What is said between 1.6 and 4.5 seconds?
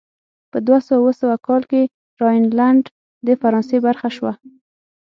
کې راینلنډ د فرانسې برخه شوه.